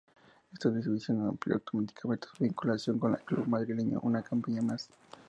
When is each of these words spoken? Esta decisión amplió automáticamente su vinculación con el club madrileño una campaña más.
Esta 0.51 0.71
decisión 0.71 1.27
amplió 1.27 1.53
automáticamente 1.57 2.27
su 2.35 2.43
vinculación 2.43 2.97
con 2.97 3.13
el 3.13 3.21
club 3.21 3.45
madrileño 3.47 3.99
una 4.01 4.23
campaña 4.23 4.63
más. 4.63 4.89